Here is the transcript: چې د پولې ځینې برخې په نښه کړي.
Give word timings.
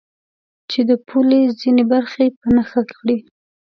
چې 0.69 0.79
د 0.89 0.91
پولې 1.07 1.41
ځینې 1.59 1.83
برخې 1.91 2.25
په 2.39 2.47
نښه 2.55 2.81
کړي. 2.93 3.17